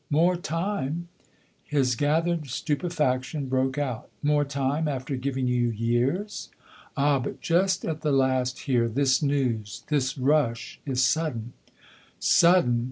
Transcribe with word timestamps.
"More 0.23 0.35
time?" 0.35 1.09
His 1.63 1.95
gathered 1.95 2.47
stupefaction 2.47 3.47
broke 3.47 3.77
out." 3.77 4.09
More 4.23 4.43
time 4.43 4.87
after 4.87 5.15
giving 5.15 5.45
you 5.47 5.69
years?" 5.69 6.49
"Ah, 6.97 7.19
but 7.19 7.39
just 7.39 7.85
at 7.85 8.01
the 8.01 8.11
last, 8.11 8.61
here 8.61 8.87
this 8.89 9.21
news, 9.21 9.83
this 9.89 10.17
rush 10.17 10.79
is 10.87 11.03
sudden."" 11.05 11.53
Sudden 12.39 12.79